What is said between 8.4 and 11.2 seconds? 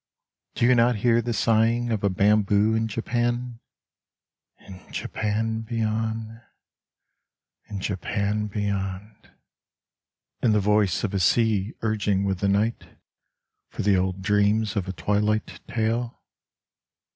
beyond) In the voice of a